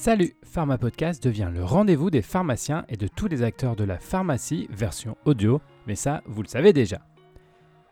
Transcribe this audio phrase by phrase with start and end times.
[0.00, 3.98] Salut, Pharma Podcast devient le rendez-vous des pharmaciens et de tous les acteurs de la
[3.98, 7.00] pharmacie version audio, mais ça, vous le savez déjà.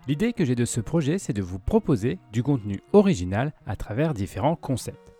[0.06, 4.14] L'idée que j'ai de ce projet, c'est de vous proposer du contenu original à travers
[4.14, 5.12] différents concepts.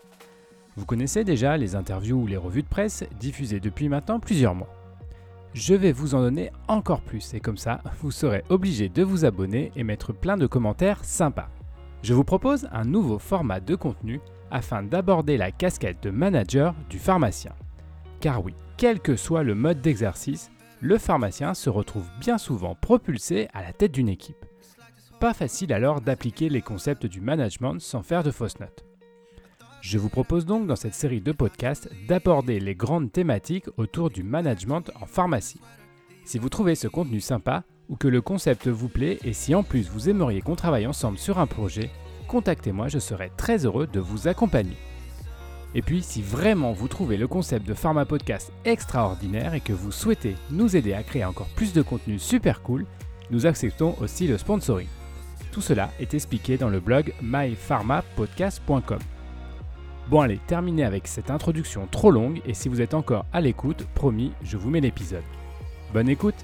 [0.77, 4.73] Vous connaissez déjà les interviews ou les revues de presse diffusées depuis maintenant plusieurs mois.
[5.55, 9.25] Je vais vous en donner encore plus et comme ça, vous serez obligé de vous
[9.25, 11.48] abonner et mettre plein de commentaires sympas.
[12.05, 16.98] Je vous propose un nouveau format de contenu afin d'aborder la casquette de manager du
[16.98, 17.52] pharmacien.
[18.20, 20.50] Car oui, quel que soit le mode d'exercice,
[20.80, 24.45] le pharmacien se retrouve bien souvent propulsé à la tête d'une équipe.
[25.20, 28.84] Pas facile alors d'appliquer les concepts du management sans faire de fausses notes.
[29.80, 34.23] Je vous propose donc dans cette série de podcasts d'aborder les grandes thématiques autour du
[34.23, 35.60] management en pharmacie.
[36.24, 39.62] Si vous trouvez ce contenu sympa ou que le concept vous plaît et si en
[39.62, 41.90] plus vous aimeriez qu'on travaille ensemble sur un projet,
[42.27, 44.77] contactez-moi, je serai très heureux de vous accompagner.
[45.74, 49.93] Et puis, si vraiment vous trouvez le concept de Pharma Podcast extraordinaire et que vous
[49.93, 52.87] souhaitez nous aider à créer encore plus de contenu super cool,
[53.30, 54.88] nous acceptons aussi le sponsoring.
[55.52, 58.99] Tout cela est expliqué dans le blog mypharmapodcast.com.
[60.09, 63.87] Bon allez, terminez avec cette introduction trop longue et si vous êtes encore à l'écoute,
[63.95, 65.25] promis, je vous mets l'épisode.
[65.93, 66.37] Bonne écoute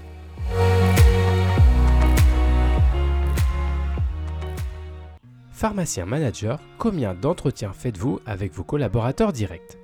[5.63, 9.77] Pharmacien manager, combien d'entretiens faites-vous avec vos collaborateurs directs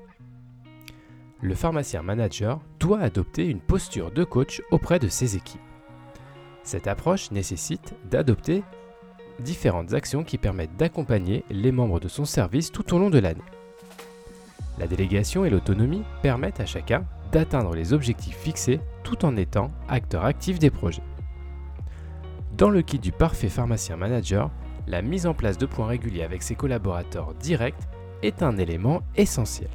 [1.39, 5.61] Le pharmacien manager doit adopter une posture de coach auprès de ses équipes.
[6.63, 8.61] Cette approche nécessite d'adopter
[9.39, 13.39] différentes actions qui permettent d'accompagner les membres de son service tout au long de l'année.
[14.79, 20.25] La délégation et l'autonomie permettent à chacun d'atteindre les objectifs fixés tout en étant acteur
[20.25, 21.03] actif des projets.
[22.57, 24.51] Dans le kit du parfait pharmacien manager,
[24.89, 27.87] la mise en place de points réguliers avec ses collaborateurs directs
[28.23, 29.69] est un élément essentiel.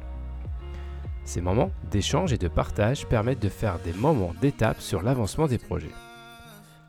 [1.23, 5.57] Ces moments d'échange et de partage permettent de faire des moments d'étape sur l'avancement des
[5.57, 5.89] projets.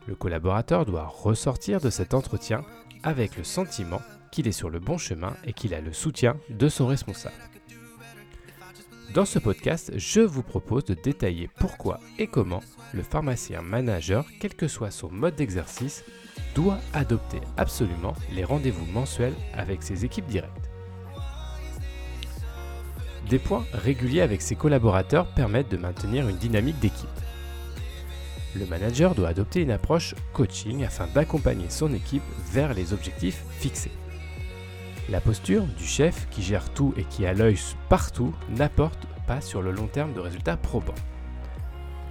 [0.07, 2.63] Le collaborateur doit ressortir de cet entretien
[3.01, 4.01] avec le sentiment
[4.31, 7.35] qu'il est sur le bon chemin et qu'il a le soutien de son responsable.
[9.13, 12.61] Dans ce podcast, je vous propose de détailler pourquoi et comment
[12.93, 16.03] le pharmacien manager, quel que soit son mode d'exercice,
[16.55, 20.69] doit adopter absolument les rendez-vous mensuels avec ses équipes directes.
[23.29, 27.09] Des points réguliers avec ses collaborateurs permettent de maintenir une dynamique d'équipe.
[28.55, 33.91] Le manager doit adopter une approche coaching afin d'accompagner son équipe vers les objectifs fixés.
[35.09, 37.57] La posture du chef qui gère tout et qui a l'œil
[37.89, 40.95] partout n'apporte pas sur le long terme de résultats probants.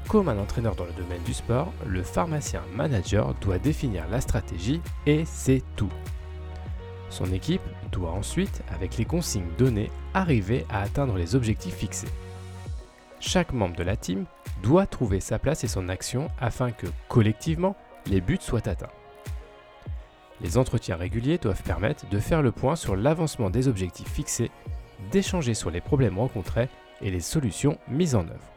[0.09, 4.81] Comme un entraîneur dans le domaine du sport, le pharmacien manager doit définir la stratégie
[5.05, 5.91] et c'est tout.
[7.11, 12.09] Son équipe doit ensuite, avec les consignes données, arriver à atteindre les objectifs fixés.
[13.19, 14.27] Chaque membre de la team
[14.63, 17.75] doit trouver sa place et son action afin que, collectivement,
[18.07, 18.87] les buts soient atteints.
[20.41, 24.53] Les entretiens réguliers doivent permettre de faire le point sur l'avancement des objectifs fixés,
[25.11, 26.69] d'échanger sur les problèmes rencontrés
[27.01, 28.56] et les solutions mises en œuvre.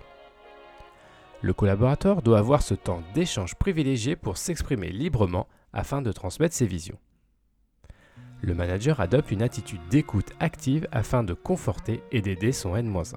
[1.42, 6.66] Le collaborateur doit avoir ce temps d'échange privilégié pour s'exprimer librement afin de transmettre ses
[6.66, 6.98] visions.
[8.42, 13.16] Le manager adopte une attitude d'écoute active afin de conforter et d'aider son N-1.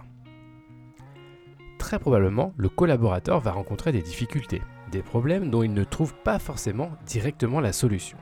[1.78, 4.62] Très probablement, le collaborateur va rencontrer des difficultés,
[4.93, 8.19] des problèmes dont il ne trouve pas forcément directement la solution.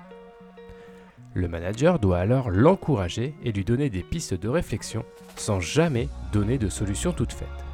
[1.35, 5.05] Le manager doit alors l'encourager et lui donner des pistes de réflexion
[5.37, 7.70] sans jamais donner de solution toute faite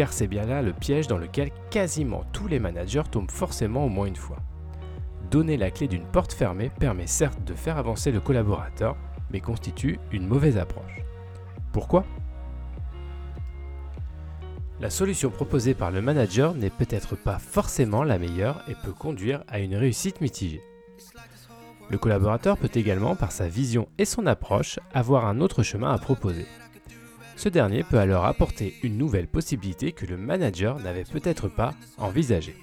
[0.00, 3.90] car c'est bien là le piège dans lequel quasiment tous les managers tombent forcément au
[3.90, 4.38] moins une fois.
[5.30, 8.96] Donner la clé d'une porte fermée permet certes de faire avancer le collaborateur,
[9.30, 11.02] mais constitue une mauvaise approche.
[11.70, 12.06] Pourquoi?
[14.80, 19.44] La solution proposée par le manager n'est peut-être pas forcément la meilleure et peut conduire
[19.48, 20.62] à une réussite mitigée.
[21.90, 25.98] Le collaborateur peut également, par sa vision et son approche, avoir un autre chemin à
[25.98, 26.46] proposer.
[27.40, 32.54] Ce dernier peut alors apporter une nouvelle possibilité que le manager n'avait peut-être pas envisagée.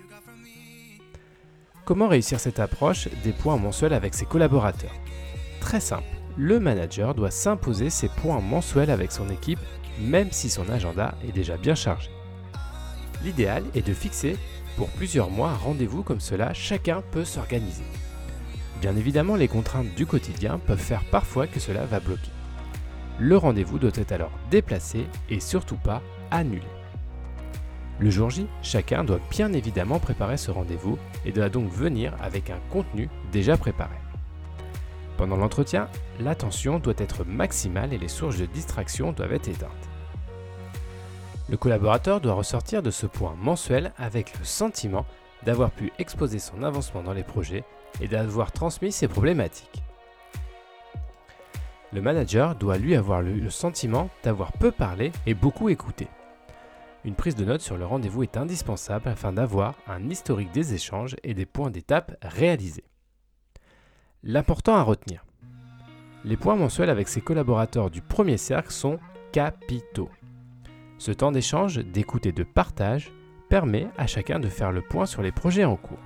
[1.84, 4.94] Comment réussir cette approche des points mensuels avec ses collaborateurs?
[5.62, 6.06] Très simple,
[6.38, 9.58] le manager doit s'imposer ses points mensuels avec son équipe
[10.00, 12.12] même si son agenda est déjà bien chargé.
[13.24, 14.38] L'idéal est de fixer
[14.76, 17.82] pour plusieurs mois un rendez-vous comme cela, chacun peut s'organiser.
[18.80, 22.30] Bien évidemment, les contraintes du quotidien peuvent faire parfois que cela va bloquer.
[23.20, 26.68] Le rendez-vous doit être alors déplacé et surtout pas annulé.
[28.00, 32.52] Le jour J, chacun doit bien évidemment préparer ce rendez-vous et doit donc venir avec
[32.52, 33.96] un contenu déjà préparé.
[35.18, 39.72] Pendant l'entretien, l'attention doit être maximale et les sources de distraction doivent être éteintes.
[41.50, 45.08] Le collaborateur doit ressortir de ce point mensuel avec le sentiment
[45.44, 47.64] d'avoir pu exposer son avancement dans les projets
[48.00, 49.82] et d'avoir transmis ses problématiques.
[51.94, 56.08] Le manager doit lui avoir eu le sentiment d'avoir peu parlé et beaucoup écouté.
[57.06, 61.16] Une prise de notes sur le rendez-vous est indispensable afin d'avoir un historique des échanges
[61.24, 62.84] et des points d'étape réalisés.
[64.24, 65.24] L'important à retenir.
[66.26, 69.00] Les points mensuels avec ses collaborateurs du premier cercle sont
[69.32, 70.10] capitaux.
[70.98, 73.14] Ce temps d'échange, d'écoute et de partage
[73.50, 76.00] permet à chacun de faire le point sur les projets en cours.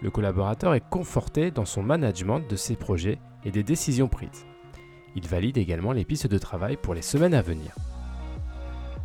[0.00, 4.46] Le collaborateur est conforté dans son management de ses projets et des décisions prises.
[5.14, 7.74] Il valide également les pistes de travail pour les semaines à venir.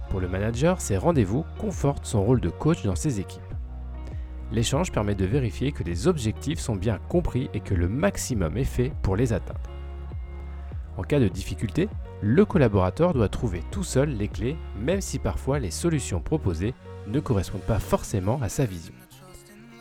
[0.09, 3.41] Pour le manager, ces rendez-vous confortent son rôle de coach dans ses équipes.
[4.51, 8.63] L'échange permet de vérifier que les objectifs sont bien compris et que le maximum est
[8.63, 9.59] fait pour les atteindre.
[10.95, 11.89] En cas de difficulté,
[12.21, 16.73] le collaborateur doit trouver tout seul les clés, même si parfois les solutions proposées
[17.07, 18.93] ne correspondent pas forcément à sa vision.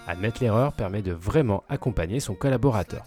[0.07, 3.07] Admettre l'erreur permet de vraiment accompagner son collaborateur.